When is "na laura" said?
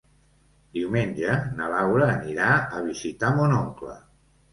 1.59-2.07